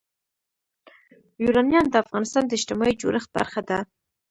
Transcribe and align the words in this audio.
یورانیم 1.43 1.85
د 1.89 1.95
افغانستان 2.03 2.43
د 2.47 2.51
اجتماعي 2.57 2.93
جوړښت 3.01 3.29
برخه 3.37 3.61
ده. 3.69 3.79